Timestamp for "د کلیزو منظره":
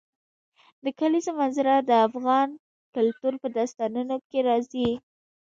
0.83-1.73